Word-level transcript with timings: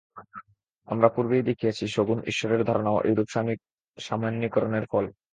আমরা 0.87 1.07
পূর্বেই 1.15 1.47
দেখিয়াছি, 1.49 1.83
সগুণ 1.87 2.19
ঈশ্বরের 2.25 2.61
ধারণাও 2.63 3.03
এইরূপ 3.03 3.27
সামান্যীকরণের 3.97 4.85
ফল। 4.91 5.05